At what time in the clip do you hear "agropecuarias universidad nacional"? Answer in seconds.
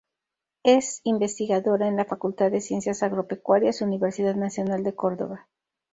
3.03-4.81